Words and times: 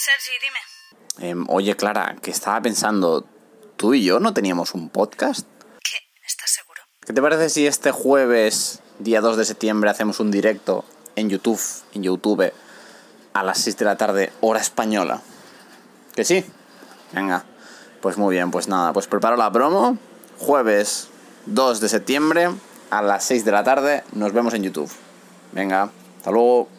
Sergi, 0.00 0.32
dime. 0.40 1.28
Em, 1.30 1.44
oye, 1.50 1.76
Clara, 1.76 2.16
que 2.22 2.30
estaba 2.30 2.62
pensando, 2.62 3.26
¿tú 3.76 3.92
y 3.92 4.02
yo 4.02 4.18
no 4.18 4.32
teníamos 4.32 4.72
un 4.72 4.88
podcast? 4.88 5.46
¿Qué? 5.84 5.98
¿Estás 6.26 6.52
seguro? 6.52 6.80
¿Qué 7.04 7.12
te 7.12 7.20
parece 7.20 7.50
si 7.50 7.66
este 7.66 7.90
jueves, 7.90 8.80
día 8.98 9.20
2 9.20 9.36
de 9.36 9.44
septiembre, 9.44 9.90
hacemos 9.90 10.18
un 10.18 10.30
directo 10.30 10.86
en 11.16 11.28
YouTube, 11.28 11.60
en 11.92 12.02
YouTube, 12.02 12.50
a 13.34 13.42
las 13.42 13.58
6 13.58 13.76
de 13.76 13.84
la 13.84 13.96
tarde, 13.98 14.32
hora 14.40 14.60
española? 14.60 15.20
¿Que 16.14 16.24
sí? 16.24 16.46
Venga, 17.12 17.44
pues 18.00 18.16
muy 18.16 18.34
bien, 18.34 18.50
pues 18.50 18.68
nada, 18.68 18.94
pues 18.94 19.06
preparo 19.06 19.36
la 19.36 19.52
promo, 19.52 19.98
jueves 20.38 21.08
2 21.44 21.78
de 21.78 21.88
septiembre, 21.90 22.48
a 22.88 23.02
las 23.02 23.24
6 23.24 23.44
de 23.44 23.52
la 23.52 23.64
tarde, 23.64 24.04
nos 24.12 24.32
vemos 24.32 24.54
en 24.54 24.62
YouTube. 24.62 24.90
Venga, 25.52 25.90
hasta 26.16 26.30
luego. 26.30 26.70